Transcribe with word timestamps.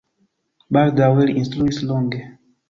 Baldaŭe 0.77 1.27
li 1.29 1.37
instruis 1.43 1.79
longe. 1.93 2.25